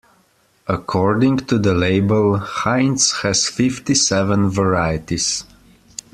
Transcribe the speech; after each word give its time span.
According 0.67 1.41
to 1.45 1.59
the 1.59 1.75
label, 1.75 2.39
Heinz 2.39 3.11
has 3.21 3.47
fifty-seven 3.47 4.49
varieties 4.49 5.43